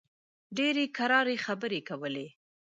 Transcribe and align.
ډېرې 0.57 0.85
کراري 0.97 1.37
خبرې 1.45 1.79
کولې. 1.89 2.27